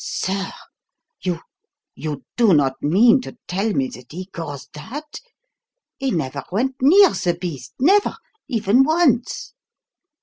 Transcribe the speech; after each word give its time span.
"Sir! 0.03 0.51
You 1.21 1.41
you 1.93 2.23
do 2.35 2.55
not 2.55 2.81
mean 2.81 3.21
to 3.21 3.37
tell 3.47 3.71
me 3.71 3.87
that 3.89 4.11
he 4.11 4.25
caused 4.25 4.73
that? 4.73 5.19
He 5.99 6.09
never 6.09 6.43
went 6.51 6.77
near 6.81 7.09
the 7.11 7.37
beast 7.39 7.73
never 7.79 8.17
even 8.49 8.81
once." 8.83 9.53